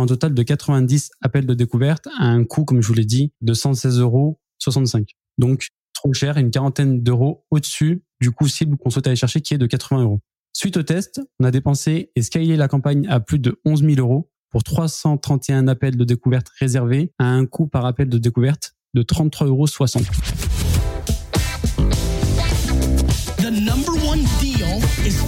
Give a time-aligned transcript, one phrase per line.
[0.00, 3.32] un total de 90 appels de découverte à un coût, comme je vous l'ai dit,
[3.40, 5.08] de 116 euros 65.
[5.38, 9.54] Donc, trop cher, une quarantaine d'euros au-dessus du coût cible qu'on souhaite aller chercher, qui
[9.54, 10.20] est de 80 euros.
[10.52, 13.94] Suite au test, on a dépensé et scalé la campagne à plus de 11 000
[13.98, 19.02] euros pour 331 appels de découverte réservés à un coût par appel de découverte de
[19.02, 19.66] 33,60 euros.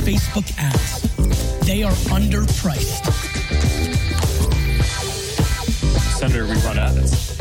[0.08, 1.02] Facebook ads.
[1.66, 3.97] They are underpriced.
[6.18, 7.38] Senator, we run ads.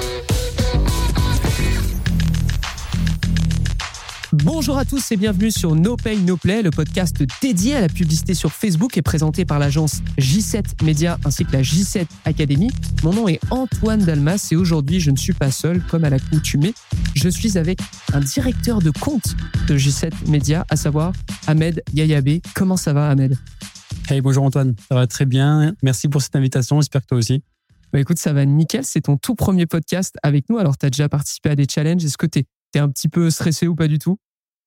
[4.34, 7.90] Bonjour à tous et bienvenue sur No Pay No Play, le podcast dédié à la
[7.90, 12.70] publicité sur Facebook et présenté par l'agence J7 Media ainsi que la J7 Academy.
[13.02, 16.76] Mon nom est Antoine Dalmas et aujourd'hui je ne suis pas seul comme à l'accoutumée.
[17.16, 17.80] Je suis avec
[18.14, 19.36] un directeur de compte
[19.68, 21.14] de J7 Media, à savoir
[21.48, 22.42] Ahmed Yayabe.
[22.54, 23.36] Comment ça va Ahmed?
[24.08, 25.74] Hey, bonjour Antoine, ça va très bien.
[25.82, 27.42] Merci pour cette invitation, j'espère que toi aussi.
[27.94, 30.58] Bah écoute, ça va nickel, c'est ton tout premier podcast avec nous.
[30.58, 33.30] Alors tu as déjà participé à des challenges, est-ce que tu es un petit peu
[33.30, 34.18] stressé ou pas du tout?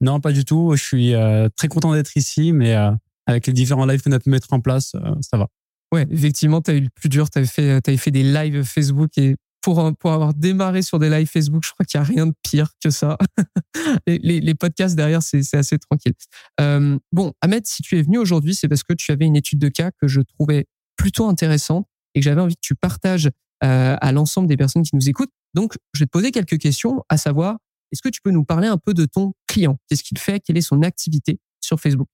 [0.00, 0.74] Non, pas du tout.
[0.74, 2.90] Je suis euh, très content d'être ici, mais euh,
[3.26, 5.48] avec les différents lives qu'on a pu mettre en place, euh, ça va.
[5.92, 7.28] Ouais, effectivement, tu as eu le plus dur.
[7.28, 11.10] Tu avais fait, avais fait des lives Facebook et pour, pour avoir démarré sur des
[11.10, 13.18] lives Facebook, je crois qu'il n'y a rien de pire que ça.
[14.06, 16.14] les, les, les, podcasts derrière, c'est assez tranquille.
[17.12, 19.68] Bon, Ahmed, si tu es venu aujourd'hui, c'est parce que tu avais une étude de
[19.68, 23.30] cas que je trouvais plutôt intéressante et que j'avais envie que tu partages
[23.62, 25.32] euh, à l'ensemble des personnes qui nous écoutent.
[25.54, 27.58] Donc, je vais te poser quelques questions, à savoir,
[27.92, 29.78] est-ce que tu peux nous parler un peu de ton client?
[29.88, 30.40] Qu'est-ce qu'il fait?
[30.40, 32.08] Quelle est son activité sur Facebook?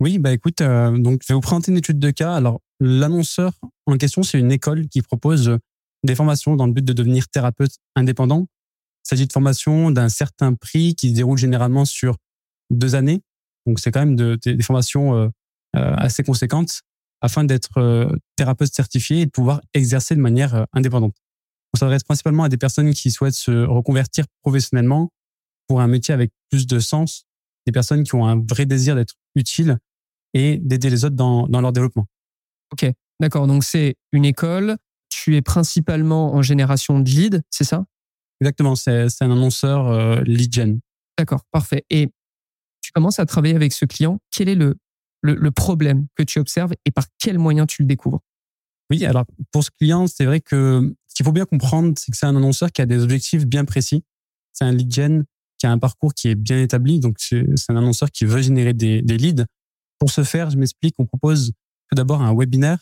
[0.00, 2.34] Oui, bah écoute, euh, donc je vais vous présenter une étude de cas.
[2.34, 3.52] Alors, l'annonceur
[3.86, 5.58] en question, c'est une école qui propose
[6.04, 8.46] des formations dans le but de devenir thérapeute indépendant.
[9.04, 12.16] Il s'agit de formations d'un certain prix qui se déroulent généralement sur
[12.70, 13.22] deux années.
[13.66, 15.28] Donc, c'est quand même de, des formations euh,
[15.72, 16.82] assez conséquentes
[17.20, 21.16] afin d'être euh, thérapeute certifié et de pouvoir exercer de manière euh, indépendante.
[21.74, 25.10] On s'adresse principalement à des personnes qui souhaitent se reconvertir professionnellement
[25.68, 27.24] pour un métier avec plus de sens,
[27.66, 29.78] des personnes qui ont un vrai désir d'être utiles
[30.34, 32.06] et d'aider les autres dans, dans leur développement.
[32.72, 32.90] Ok,
[33.20, 33.46] d'accord.
[33.46, 34.76] Donc c'est une école.
[35.08, 37.84] Tu es principalement en génération de lead, c'est ça?
[38.40, 38.76] Exactement.
[38.76, 40.80] C'est un annonceur euh, lead gen.
[41.18, 41.84] D'accord, parfait.
[41.90, 42.08] Et
[42.82, 44.18] tu commences à travailler avec ce client.
[44.30, 44.76] Quel est le
[45.34, 48.20] le, problème que tu observes et par quels moyens tu le découvres
[48.90, 52.16] Oui, alors pour ce client, c'est vrai que ce qu'il faut bien comprendre, c'est que
[52.16, 54.04] c'est un annonceur qui a des objectifs bien précis.
[54.52, 55.24] C'est un lead gen
[55.58, 57.00] qui a un parcours qui est bien établi.
[57.00, 59.44] Donc, c'est un annonceur qui veut générer des, leads.
[59.98, 61.52] Pour ce faire, je m'explique, on propose
[61.88, 62.78] tout d'abord un webinaire.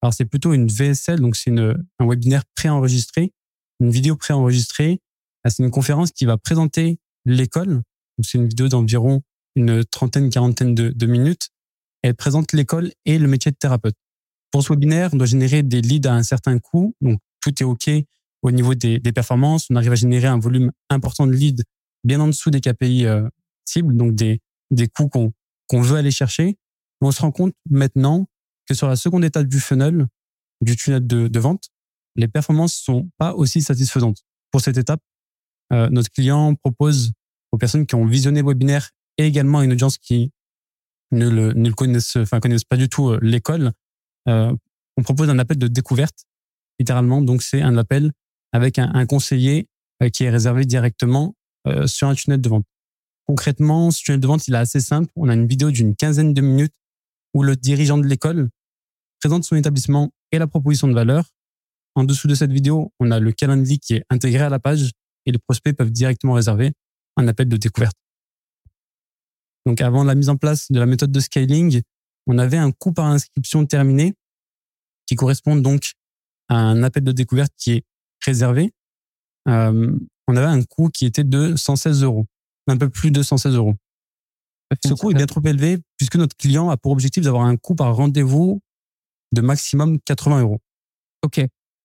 [0.00, 3.32] Alors, c'est plutôt une VSL, donc c'est un webinaire préenregistré,
[3.80, 5.00] une vidéo préenregistrée.
[5.48, 7.82] C'est une conférence qui va présenter l'école.
[8.22, 9.22] C'est une vidéo d'environ
[9.54, 11.51] une trentaine, quarantaine de minutes
[12.02, 13.96] elle présente l'école et le métier de thérapeute.
[14.50, 16.94] Pour ce webinaire, on doit générer des leads à un certain coût.
[17.00, 17.90] Donc, tout est OK
[18.42, 19.66] au niveau des, des performances.
[19.70, 21.62] On arrive à générer un volume important de leads
[22.04, 23.28] bien en dessous des KPI euh,
[23.64, 24.40] cibles, donc des,
[24.70, 25.32] des coûts qu'on
[25.68, 26.58] qu'on veut aller chercher.
[27.00, 28.26] Mais on se rend compte maintenant
[28.66, 30.06] que sur la seconde étape du funnel,
[30.60, 31.68] du tunnel de, de vente,
[32.14, 34.22] les performances sont pas aussi satisfaisantes.
[34.50, 35.00] Pour cette étape,
[35.72, 37.12] euh, notre client propose
[37.52, 40.30] aux personnes qui ont visionné le webinaire et également une audience qui
[41.12, 43.72] ne le, ne le connaissent, enfin pas du tout euh, l'école,
[44.28, 44.52] euh,
[44.96, 46.24] on propose un appel de découverte,
[46.78, 47.22] littéralement.
[47.22, 48.12] Donc c'est un appel
[48.52, 49.68] avec un, conseiller
[50.02, 51.34] euh, qui est réservé directement
[51.86, 52.64] sur un tunnel de vente.
[53.24, 55.08] Concrètement, ce tunnel de vente, il est assez simple.
[55.14, 56.74] On a une vidéo d'une quinzaine de minutes
[57.34, 58.48] où le dirigeant de l'école
[59.20, 61.24] présente son établissement et la proposition de valeur.
[61.94, 64.90] En dessous de cette vidéo, on a le calendrier qui est intégré à la page
[65.24, 66.72] et les prospects peuvent directement réserver
[67.16, 67.96] un appel de découverte.
[69.66, 71.82] Donc avant la mise en place de la méthode de scaling,
[72.26, 74.14] on avait un coût par inscription terminé
[75.06, 75.92] qui correspond donc
[76.48, 77.84] à un appel de découverte qui est
[78.24, 78.72] réservé.
[79.48, 79.96] Euh,
[80.28, 82.26] on avait un coût qui était de 116 euros,
[82.68, 83.74] un peu plus de 116 euros.
[84.84, 87.74] Ce coût est bien trop élevé puisque notre client a pour objectif d'avoir un coût
[87.74, 88.60] par rendez-vous
[89.32, 90.60] de maximum 80 euros.
[91.22, 91.40] Ok.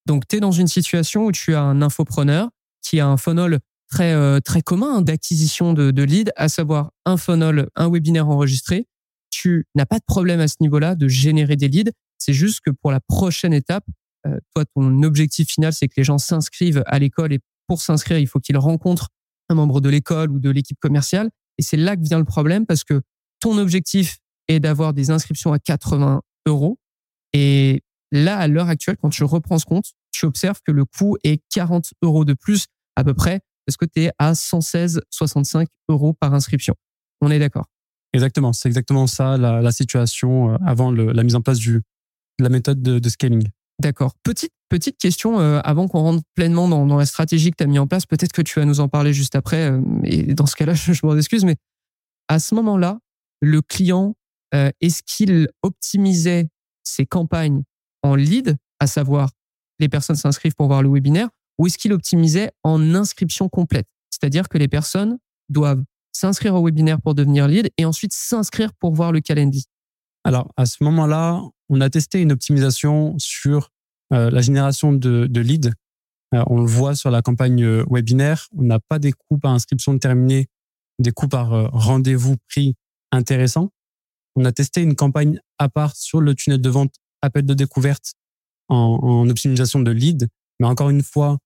[0.05, 2.49] Donc, tu es dans une situation où tu as un infopreneur
[2.81, 7.17] qui a un funnel très euh, très commun d'acquisition de, de leads, à savoir un
[7.17, 8.87] funnel, un webinaire enregistré.
[9.29, 11.91] Tu n'as pas de problème à ce niveau-là de générer des leads.
[12.17, 13.85] C'est juste que pour la prochaine étape,
[14.25, 18.17] euh, toi, ton objectif final, c'est que les gens s'inscrivent à l'école et pour s'inscrire,
[18.17, 19.09] il faut qu'ils rencontrent
[19.49, 21.29] un membre de l'école ou de l'équipe commerciale.
[21.57, 23.01] Et c'est là que vient le problème parce que
[23.39, 24.17] ton objectif
[24.47, 26.79] est d'avoir des inscriptions à 80 euros.
[27.33, 31.17] Et là, à l'heure actuelle, quand tu reprends ce compte, tu observes que le coût
[31.23, 36.13] est 40 euros de plus à peu près est-ce que tu es à 116,65 euros
[36.13, 36.75] par inscription.
[37.21, 37.65] On est d'accord?
[38.13, 41.73] Exactement, c'est exactement ça la, la situation euh, avant le, la mise en place du,
[41.73, 43.47] de la méthode de, de scaling.
[43.79, 44.13] D'accord.
[44.23, 47.67] Petite petite question euh, avant qu'on rentre pleinement dans, dans la stratégie que tu as
[47.67, 48.05] mis en place.
[48.05, 49.69] Peut-être que tu vas nous en parler juste après.
[49.71, 51.55] euh, et dans ce cas-là, je, je m'en excuse, mais
[52.27, 52.99] à ce moment-là,
[53.41, 54.15] le client,
[54.53, 56.47] euh, est-ce qu'il optimisait
[56.83, 57.63] ses campagnes
[58.03, 59.29] en lead, à savoir
[59.79, 63.87] les personnes s'inscrivent pour voir le webinaire, ou est-ce qu'il optimisait en inscription complète?
[64.09, 65.17] C'est-à-dire que les personnes
[65.49, 69.65] doivent s'inscrire au webinaire pour devenir lead et ensuite s'inscrire pour voir le calendrier.
[70.23, 73.69] Alors, à ce moment-là, on a testé une optimisation sur
[74.13, 75.71] euh, la génération de, de leads.
[76.33, 78.47] Euh, on le voit sur la campagne euh, webinaire.
[78.57, 80.47] On n'a pas des coûts par inscription terminée,
[80.99, 82.75] des coûts par rendez-vous pris
[83.11, 83.69] intéressants.
[84.35, 88.13] On a testé une campagne à part sur le tunnel de vente appel de découverte
[88.67, 90.27] en, en optimisation de leads.
[90.59, 91.37] Mais encore une fois,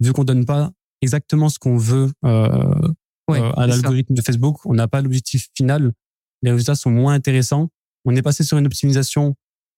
[0.00, 0.70] vu qu'on donne pas
[1.02, 2.88] exactement ce qu'on veut euh,
[3.28, 5.92] Ouais, euh, à l'algorithme de Facebook, on n'a pas l'objectif final.
[6.40, 7.68] Les résultats sont moins intéressants.
[8.06, 9.34] On est passé sur une optimisation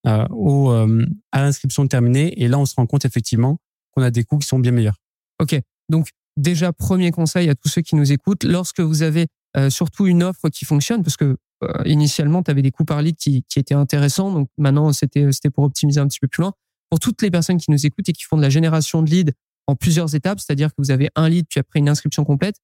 [0.07, 3.59] euh, au, euh, à l'inscription terminée et là on se rend compte effectivement
[3.91, 4.97] qu'on a des coûts qui sont bien meilleurs.
[5.41, 5.61] Ok.
[5.89, 9.27] Donc déjà premier conseil à tous ceux qui nous écoutent, lorsque vous avez
[9.57, 13.03] euh, surtout une offre qui fonctionne, parce que euh, initialement tu avais des coûts par
[13.03, 16.43] lead qui, qui étaient intéressants, donc maintenant c'était c'était pour optimiser un petit peu plus
[16.43, 16.53] loin.
[16.89, 19.33] Pour toutes les personnes qui nous écoutent et qui font de la génération de leads
[19.67, 22.57] en plusieurs étapes, c'est-à-dire que vous avez un lead puis après une inscription complète,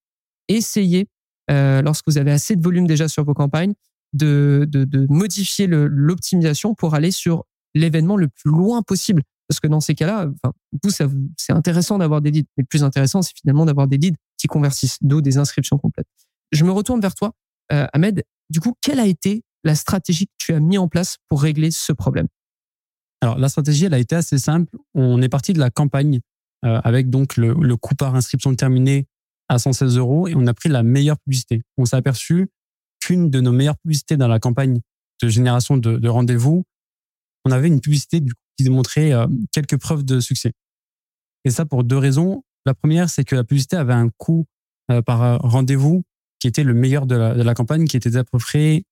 [0.49, 1.09] essayez
[1.51, 3.75] euh, lorsque vous avez assez de volume déjà sur vos campagnes
[4.13, 7.45] de, de, de modifier l'optimisation pour aller sur
[7.75, 9.23] l'événement le plus loin possible.
[9.49, 10.53] Parce que dans ces cas-là, enfin,
[10.83, 10.91] vous-
[11.37, 12.49] c'est intéressant d'avoir des leads.
[12.57, 16.09] Mais le plus intéressant, c'est finalement d'avoir des leads qui convertissent, d'où des inscriptions complètes.
[16.51, 17.33] Je me retourne vers toi,
[17.73, 18.25] euh, Ahmed.
[18.51, 21.71] Du coup, quelle a été la stratégie que tu as mis en place pour régler
[21.71, 22.27] ce problème?
[23.23, 24.77] Alors la stratégie elle a été assez simple.
[24.95, 26.21] On est parti de la campagne
[26.65, 29.07] euh, avec donc le, le coût par inscription terminée
[29.49, 31.63] à 116 euros et on a pris la meilleure publicité.
[31.77, 32.49] On s'est aperçu
[33.01, 34.81] qu'une de nos meilleures publicités dans la campagne
[35.23, 36.65] de génération de, de rendez-vous,
[37.45, 40.53] on avait une publicité du coup, qui démontrait euh, quelques preuves de succès.
[41.45, 42.43] Et ça pour deux raisons.
[42.65, 44.47] La première, c'est que la publicité avait un coût
[44.91, 46.03] euh, par euh, rendez-vous
[46.39, 48.85] qui était le meilleur de la, de la campagne, qui était d'à peu près,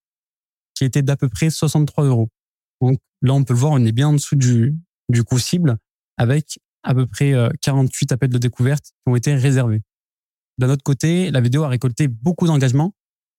[0.74, 2.28] qui était d'à peu près 63 euros.
[2.80, 4.74] Donc là, on peut le voir, on est bien en dessous du,
[5.08, 5.76] du coût cible
[6.16, 9.82] avec à peu près euh, 48 appels de découverte qui ont été réservés.
[10.58, 12.94] D'un autre côté, la vidéo a récolté beaucoup d'engagement,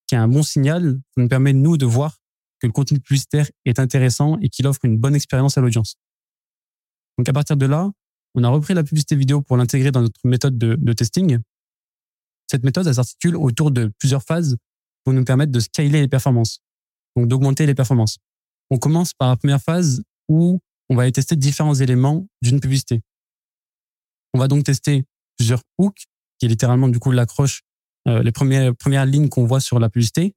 [0.08, 1.00] qui est un bon signal.
[1.16, 2.18] Ça nous permet, nous, de voir
[2.60, 5.96] que le contenu publicitaire est intéressant et qu'il offre une bonne expérience à l'audience.
[7.18, 7.90] Donc à partir de là,
[8.34, 11.40] on a repris la publicité vidéo pour l'intégrer dans notre méthode de, de testing.
[12.48, 14.58] Cette méthode, elle s'articule autour de plusieurs phases
[15.04, 16.60] pour nous permettre de scaler les performances,
[17.16, 18.18] donc d'augmenter les performances.
[18.70, 20.60] On commence par la première phase où
[20.90, 23.02] on va aller tester différents éléments d'une publicité.
[24.36, 25.06] On va donc tester
[25.38, 27.62] plusieurs hooks, qui est littéralement du coup l'accroche,
[28.06, 30.34] euh, les premières, premières lignes qu'on voit sur la publicité.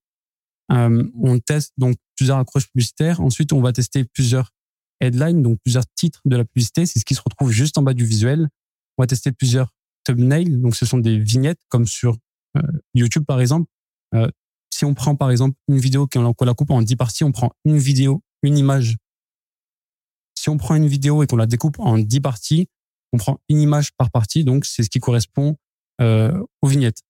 [0.70, 3.20] Euh, on teste donc plusieurs accroches publicitaires.
[3.20, 4.52] Ensuite, on va tester plusieurs
[5.00, 6.86] headlines, donc plusieurs titres de la publicité.
[6.86, 8.48] C'est ce qui se retrouve juste en bas du visuel.
[8.98, 9.74] On va tester plusieurs
[10.04, 12.18] thumbnails, donc ce sont des vignettes comme sur
[12.56, 12.62] euh,
[12.94, 13.68] YouTube par exemple.
[14.14, 14.30] Euh,
[14.70, 17.50] si on prend par exemple une vidéo qu'on la coupe en 10 parties, on prend
[17.64, 18.96] une vidéo, une image.
[20.38, 22.68] Si on prend une vidéo et qu'on la découpe en 10 parties,
[23.12, 25.56] on prend une image par partie, donc c'est ce qui correspond
[26.00, 27.02] euh, aux vignettes.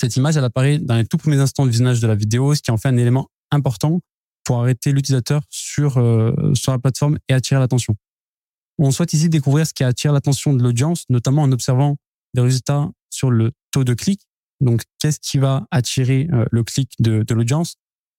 [0.00, 2.62] Cette image, elle apparaît dans les tout premiers instants de visionnage de la vidéo, ce
[2.62, 4.00] qui en fait un élément important
[4.44, 7.96] pour arrêter l'utilisateur sur, euh, sur la plateforme et attirer l'attention.
[8.78, 11.96] On souhaite ici découvrir ce qui attire l'attention de l'audience, notamment en observant
[12.34, 14.20] des résultats sur le taux de clic.
[14.60, 17.76] Donc, qu'est-ce qui va attirer euh, le clic de, de l'audience?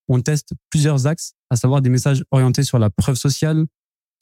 [0.08, 3.66] On teste plusieurs axes, à savoir des messages orientés sur la preuve sociale,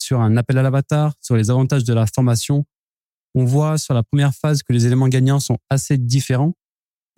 [0.05, 2.65] sur un appel à l'avatar, sur les avantages de la formation.
[3.33, 6.53] On voit sur la première phase que les éléments gagnants sont assez différents.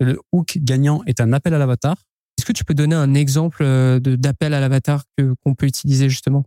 [0.00, 1.96] Le hook gagnant est un appel à l'avatar.
[2.38, 6.08] Est-ce que tu peux donner un exemple euh, d'appel à l'avatar que qu'on peut utiliser
[6.08, 6.44] justement?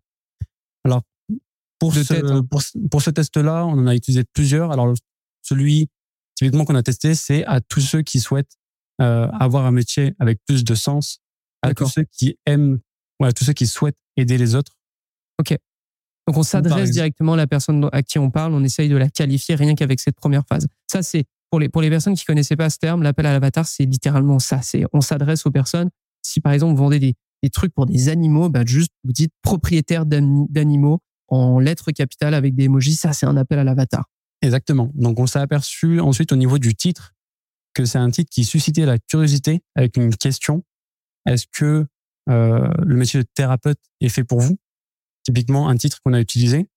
[1.79, 2.45] Pour, De ce, tête, hein.
[2.49, 4.71] pour, ce- pour ce test-là, on en a utilisé plusieurs.
[4.71, 4.93] Alors,
[5.41, 5.89] celui
[6.35, 8.55] typiquement qu'on a testé, c'est à tous ceux qui souhaitent
[9.01, 11.19] euh, avoir un métier avec plus de sens,
[11.63, 12.79] à tous ceux qui aiment,
[13.19, 14.73] ouais, à tous ceux qui souhaitent aider les autres.
[16.27, 19.09] Donc on s'adresse directement à la personne à qui on parle, on essaye de la
[19.09, 20.67] qualifier rien qu'avec cette première phase.
[20.91, 23.65] Ça c'est pour les pour les personnes qui connaissaient pas ce terme, l'appel à l'avatar,
[23.65, 24.61] c'est littéralement ça.
[24.61, 25.89] C'est on s'adresse aux personnes.
[26.21, 29.33] Si par exemple vous vendez des, des trucs pour des animaux, bah juste vous dites
[29.41, 34.05] propriétaire d'ani- d'animaux en lettres capitales avec des emojis, ça c'est un appel à l'avatar.
[34.41, 34.91] Exactement.
[34.95, 37.13] Donc, on s'est aperçu ensuite au niveau du titre
[37.73, 40.63] que c'est un titre qui suscitait la curiosité avec une question.
[41.25, 41.85] Est-ce que
[42.29, 44.57] euh, le métier de thérapeute est fait pour vous?
[45.23, 46.67] Typiquement, un titre qu'on a utilisé.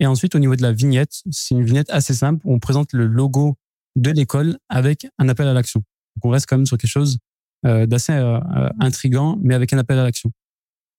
[0.00, 2.92] Et ensuite, au niveau de la vignette, c'est une vignette assez simple où on présente
[2.92, 3.56] le logo
[3.96, 5.80] de l'école avec un appel à l'action.
[6.16, 7.18] Donc, on reste quand même sur quelque chose
[7.66, 10.32] euh, d'assez euh, euh, intrigant, mais avec un appel à l'action.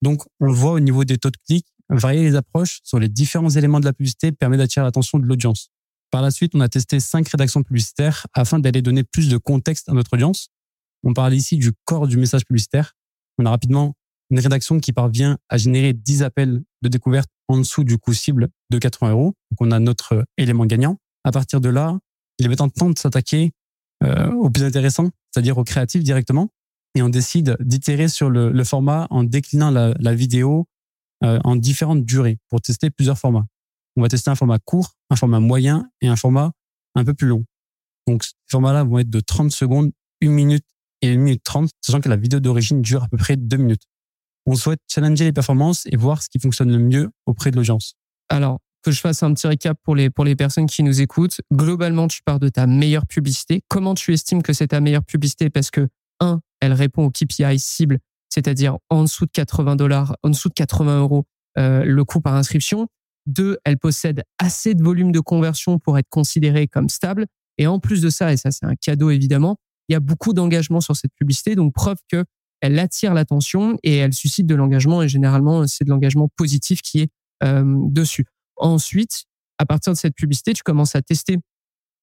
[0.02, 1.66] Donc, on voit au niveau des taux de clic.
[1.90, 5.70] varier les approches sur les différents éléments de la publicité permet d'attirer l'attention de l'audience.
[6.12, 9.90] Par la suite, on a testé cinq rédactions publicitaires afin d'aller donner plus de contexte
[9.90, 10.50] à notre audience.
[11.04, 12.94] On parle ici du corps du message publicitaire.
[13.38, 13.96] On a rapidement
[14.34, 18.50] une rédaction qui parvient à générer 10 appels de découverte en dessous du coût cible
[18.72, 19.36] de 80 euros.
[19.52, 20.98] Donc, on a notre élément gagnant.
[21.24, 22.00] À partir de là,
[22.40, 23.52] il est maintenant temps de s'attaquer
[24.04, 26.50] euh, au plus intéressant, c'est-à-dire au créatif directement.
[26.96, 30.66] Et on décide d'itérer sur le, format en déclinant la, la vidéo
[31.24, 33.46] euh, en différentes durées pour tester plusieurs formats.
[33.98, 36.54] On va tester un format court, un format moyen et un format
[36.96, 37.46] un peu plus long.
[38.08, 39.92] Donc, ces formats-là vont être de 30 secondes,
[40.24, 40.66] 1 minute
[41.04, 43.84] et 1 minute 30, sachant que la vidéo d'origine dure à peu près 2 minutes.
[44.46, 47.96] On souhaite challenger les performances et voir ce qui fonctionne le mieux auprès de l'audience.
[48.30, 51.40] Alors, que je fasse un petit récap pour les, personnes qui nous écoutent.
[51.52, 53.62] Globalement, tu pars de ta meilleure publicité.
[53.70, 55.50] Comment tu estimes que c'est ta meilleure publicité?
[55.50, 55.88] Parce que,
[56.20, 60.54] un, elle répond au KPI cible, c'est-à-dire en dessous de 80 dollars, en dessous de
[60.54, 61.26] 80 euros
[61.58, 62.88] euh, le coût par inscription.
[63.26, 67.26] Deux, elle possède assez de volume de conversion pour être considérée comme stable.
[67.58, 69.58] Et en plus de ça, et ça c'est un cadeau évidemment,
[69.88, 72.26] il y a beaucoup d'engagement sur cette publicité, donc preuve que
[72.63, 75.03] elle attire l'attention et elle suscite de l'engagement.
[75.03, 77.10] Et généralement, c'est de l'engagement positif qui est
[77.43, 78.25] euh, dessus.
[78.55, 79.25] Ensuite,
[79.58, 81.38] à partir de cette publicité, tu commences à tester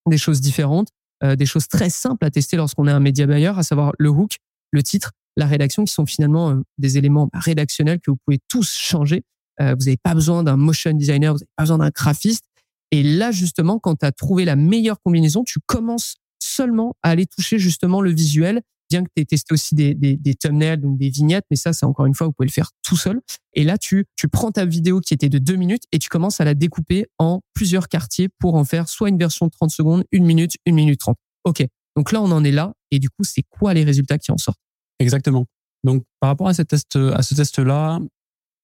[0.07, 0.89] des choses différentes,
[1.25, 4.11] euh, des choses très simples à tester lorsqu'on est un média buyer, à savoir le
[4.11, 4.33] hook,
[4.71, 8.39] le titre, la rédaction, qui sont finalement euh, des éléments bah, rédactionnels que vous pouvez
[8.49, 9.23] tous changer.
[9.63, 12.45] Euh, vous n'avez pas besoin d'un motion designer, vous n'avez pas besoin d'un graphiste.
[12.91, 17.25] Et là, justement, quand tu as trouvé la meilleure combinaison, tu commences seulement à aller
[17.25, 18.61] toucher justement le visuel
[18.91, 21.87] bien que tu aies testé aussi des, des, thumbnails, donc des vignettes, mais ça, c'est
[21.87, 23.21] encore une fois, vous pouvez le faire tout seul.
[23.55, 26.41] Et là, tu, tu prends ta vidéo qui était de deux minutes et tu commences
[26.41, 30.05] à la découper en plusieurs quartiers pour en faire soit une version de 30 secondes,
[30.13, 31.17] une minute, une minute 30.
[31.45, 31.65] OK.
[31.97, 32.73] Donc là, on en est là.
[32.91, 34.61] Et du coup, c'est quoi les résultats qui en sortent?
[34.99, 35.47] Exactement.
[35.85, 38.01] Donc, par rapport à, cette test, à ce test-là,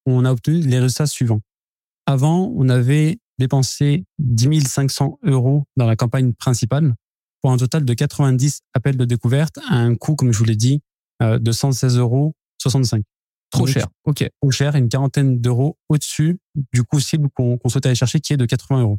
[0.04, 1.40] on a obtenu les résultats suivants.
[2.06, 6.94] Avant, on avait dépensé 10 500 euros dans la campagne principale
[7.46, 10.56] pour un total de 90 appels de découverte à un coût, comme je vous l'ai
[10.56, 10.80] dit,
[11.22, 13.04] euh, de 116 euros 65.
[13.50, 13.86] Trop cher.
[14.02, 14.28] OK.
[14.42, 16.40] Trop cher, une quarantaine d'euros au-dessus
[16.72, 18.98] du coût cible qu'on qu souhaite aller chercher, qui est de 80 euros.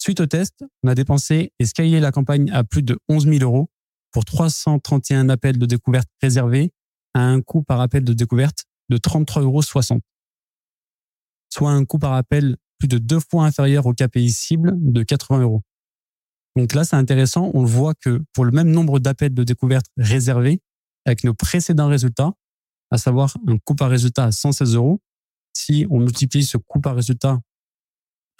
[0.00, 3.38] Suite au test, on a dépensé et scalé la campagne à plus de 11 000
[3.42, 3.68] euros
[4.12, 6.70] pour 331 appels de découverte réservés
[7.14, 9.62] à un coût par appel de découverte de 33,60 euros.
[11.52, 15.42] Soit un coût par appel plus de deux fois inférieur au KPI cible de 80
[15.42, 15.64] euros.
[16.58, 17.52] Donc là, c'est intéressant.
[17.54, 20.60] On voit que pour le même nombre d'appels de découverte réservés,
[21.06, 22.32] avec nos précédents résultats,
[22.90, 25.00] à savoir un coût par résultat à 116 euros,
[25.52, 27.38] si on multiplie ce coût par résultat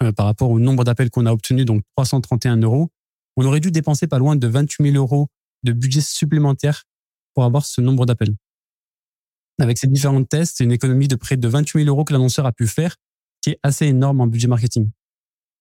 [0.03, 2.89] euh, par rapport au nombre d'appels qu'on a obtenu, donc 331 euros,
[3.37, 5.29] on aurait dû dépenser pas loin de 28 000 euros
[5.63, 6.83] de budget supplémentaire
[7.33, 8.35] pour avoir ce nombre d'appels.
[9.61, 12.45] Avec ces différents tests, c'est une économie de près de 28 000 euros que l'annonceur
[12.45, 12.97] a pu faire,
[13.41, 14.91] qui est assez énorme en budget marketing.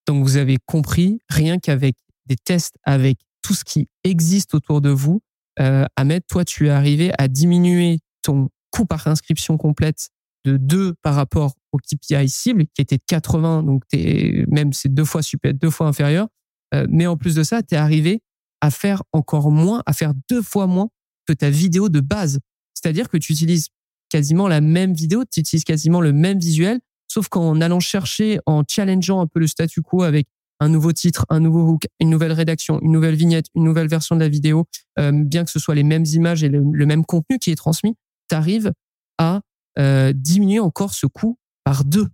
[0.09, 1.95] Donc vous avez compris, rien qu'avec
[2.29, 5.21] des tests avec tout ce qui existe autour de vous,
[5.61, 10.09] euh, Ahmed, toi, tu es arrivé à diminuer ton coût par inscription complète
[10.45, 15.05] de 2 par rapport au KPI cible, qui était de 80, donc même c'est deux
[15.05, 16.29] fois super, deux fois inférieur.
[16.75, 18.23] Euh, mais en plus de ça, tu es arrivé
[18.61, 20.89] à faire encore moins, à faire deux fois moins
[21.27, 22.39] que ta vidéo de base.
[22.75, 23.69] C'est-à-dire que tu utilises
[24.09, 28.63] quasiment la même vidéo, tu utilises quasiment le même visuel, sauf qu'en allant chercher, en
[28.69, 30.29] challengeant un peu le statu quo avec
[30.61, 34.17] un nouveau titre, un nouveau hook, une nouvelle rédaction, une nouvelle vignette, une nouvelle version
[34.17, 34.67] de la vidéo,
[34.99, 37.97] euh, bien que ce soit les mêmes images et le, même contenu qui est transmis,
[38.29, 38.73] tu arrives
[39.19, 39.41] à
[39.79, 42.09] euh, diminuer encore ce coût par deux.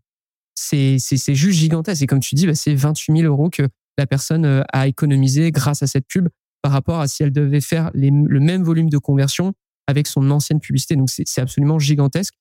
[0.55, 2.03] C'est juste gigantesque.
[2.03, 5.51] Et comme tu dis, bah, c'est 28 000 euros que la personne euh, a économisé
[5.51, 6.29] grâce à cette pub
[6.63, 9.53] par rapport à si elle devait faire le même volume de conversion
[9.87, 10.97] avec son ancienne publicité.
[10.97, 12.35] Donc c'est absolument gigantesque.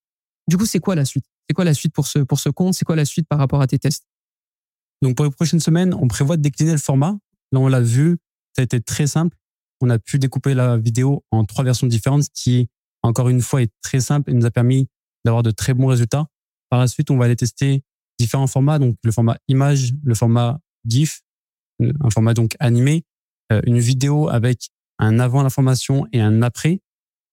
[0.48, 1.26] Du coup, c'est quoi la suite?
[1.48, 2.74] C'est quoi la suite pour ce, pour ce compte?
[2.74, 4.06] C'est quoi la suite par rapport à tes tests?
[5.04, 7.18] Donc pour les prochaines semaines, on prévoit de décliner le format.
[7.52, 8.18] Là, on l'a vu,
[8.56, 9.38] ça a été très simple.
[9.82, 12.70] On a pu découper la vidéo en trois versions différentes, ce qui,
[13.02, 14.88] encore une fois, est très simple et nous a permis
[15.26, 16.28] d'avoir de très bons résultats.
[16.70, 17.84] Par la suite, on va aller tester
[18.18, 21.22] différents formats, donc le format image, le format GIF,
[21.82, 23.04] un format donc animé,
[23.52, 24.70] euh, une vidéo avec
[25.00, 26.80] un avant l'information et un après,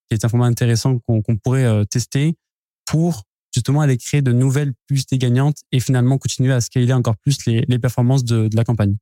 [0.08, 2.36] qui est un format intéressant qu'on pourrait euh, tester
[2.84, 3.22] pour
[3.52, 7.64] justement aller créer de nouvelles publicités gagnantes et finalement continuer à scaler encore plus les,
[7.68, 8.96] les performances de, la campagne.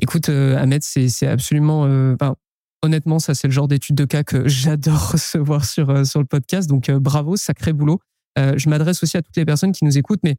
[0.00, 1.86] Écoute, euh, Ahmed, c'est absolument...
[1.86, 2.16] Euh,
[2.82, 6.26] honnêtement, ça, c'est le genre d'étude de cas que j'adore recevoir sur, euh, sur le
[6.26, 6.68] podcast.
[6.68, 8.00] Donc, euh, bravo, sacré boulot.
[8.36, 10.36] Je m'adresse aussi à toutes les personnes qui nous écoutent, mais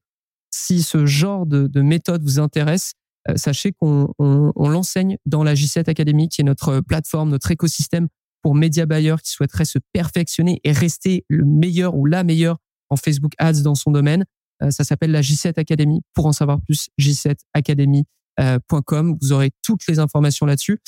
[0.49, 2.93] si ce genre de, de méthode vous intéresse,
[3.35, 8.07] sachez qu'on on, on l'enseigne dans la J7 Academy, qui est notre plateforme, notre écosystème
[8.41, 12.57] pour média buyers qui souhaiteraient se perfectionner et rester le meilleur ou la meilleure
[12.91, 14.25] en Facebook Ads dans son domaine.
[14.61, 16.01] Euh, ça s'appelle la J7 Academy.
[16.13, 19.17] Pour en savoir plus, j7academy.com.
[19.19, 20.79] Vous aurez toutes les informations là-dessus.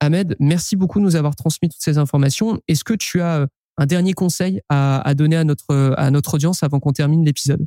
[0.00, 2.58] Ahmed, merci beaucoup de nous avoir transmis toutes ces informations.
[2.66, 3.46] Est-ce que tu as
[3.76, 7.64] un dernier conseil à, donner à notre, à notre audience avant qu'on termine l'épisode?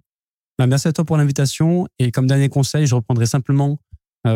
[0.58, 1.88] Bah, Merci à toi pour l'invitation.
[2.00, 3.80] Et comme dernier conseil, je reprendrai simplement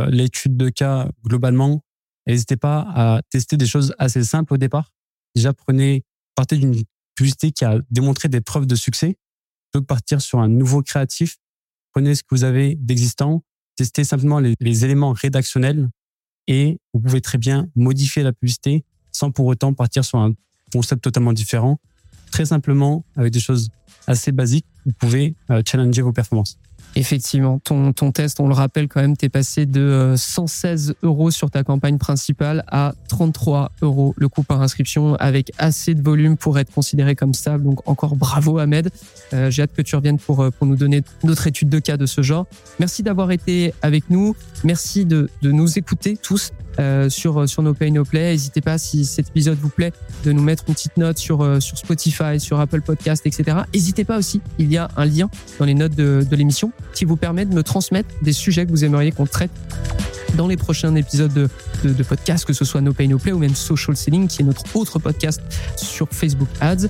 [0.07, 1.83] l'étude de cas globalement.
[2.27, 4.93] N'hésitez pas à tester des choses assez simples au départ.
[5.36, 6.03] Déjà, prenez,
[6.36, 6.75] partez d'une
[7.15, 9.17] publicité qui a démontré des preuves de succès
[9.71, 11.37] plutôt que partir sur un nouveau créatif.
[11.93, 13.43] Prenez ce que vous avez d'existant,
[13.75, 15.89] testez simplement les, éléments rédactionnels
[16.47, 20.33] et vous pouvez très bien modifier la publicité sans pour autant partir sur un
[20.71, 21.79] concept totalement différent.
[22.31, 23.69] Très simplement, avec des choses
[24.07, 26.57] assez basiques, vous pouvez euh, challenger vos performances.
[26.95, 31.07] Effectivement, ton, ton test, on le rappelle quand même, tu es passé de 116 euh,
[31.07, 36.01] euros sur ta campagne principale à 33 euros le coût par inscription avec assez de
[36.01, 37.63] volume pour être considéré comme stable.
[37.63, 38.89] Donc encore bravo Ahmed.
[39.33, 41.95] Euh, J'ai hâte que tu reviennes pour, euh, pour nous donner d'autres études de cas
[41.95, 42.45] de ce genre.
[42.79, 44.36] Merci d'avoir été avec nous.
[44.63, 46.51] Merci de, de nous écouter tous.
[46.79, 48.31] Euh, sur sur No Pay No Play.
[48.31, 49.91] N'hésitez pas si cet épisode vous plaît
[50.24, 53.57] de nous mettre une petite note sur euh, sur Spotify, sur Apple Podcast, etc.
[53.74, 55.29] N'hésitez pas aussi, il y a un lien
[55.60, 58.71] dans les notes de, de l'émission qui vous permet de me transmettre des sujets que
[58.71, 59.51] vous aimeriez qu'on traite
[60.35, 61.50] dans les prochains épisodes de,
[61.83, 64.41] de, de, podcast, que ce soit No Pay No Play ou même Social Selling, qui
[64.41, 65.41] est notre autre podcast
[65.75, 66.88] sur Facebook Ads.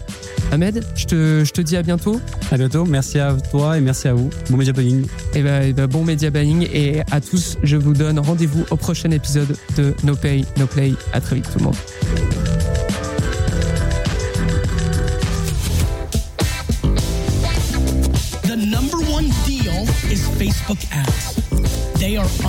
[0.52, 2.20] Ahmed, je te, je te dis à bientôt.
[2.52, 2.86] À bientôt.
[2.86, 4.30] Merci à toi et merci à vous.
[4.50, 5.04] Bon media buying.
[5.04, 6.68] Et eh ben, et ben bon media buying.
[6.74, 10.94] Et à tous, je vous donne rendez-vous au prochain épisode de No Pay No Play.
[11.14, 11.76] À très vite tout le monde.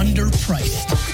[0.02, 1.11] Underpriced.